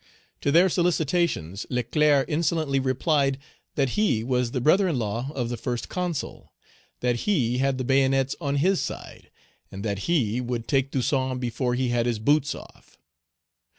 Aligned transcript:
To 0.41 0.51
their 0.51 0.67
solicitations, 0.67 1.67
Leclerc 1.69 2.27
insolently 2.27 2.79
replied, 2.79 3.37
that 3.75 3.89
he 3.89 4.23
was 4.23 4.49
the 4.49 4.59
brother 4.59 4.87
in 4.87 4.97
law 4.97 5.29
of 5.35 5.49
the 5.49 5.57
First 5.57 5.89
Consul, 5.89 6.51
that 7.01 7.17
he 7.27 7.59
had 7.59 7.77
the 7.77 7.83
bayonets 7.83 8.35
on 8.41 8.55
his 8.55 8.81
side, 8.81 9.29
and 9.71 9.85
that 9.85 10.09
he 10.09 10.41
would 10.41 10.67
take 10.67 10.89
Toussaint 10.91 11.37
before 11.37 11.75
he 11.75 11.89
had 11.89 12.07
his 12.07 12.17
boots 12.17 12.55
off. 12.55 12.97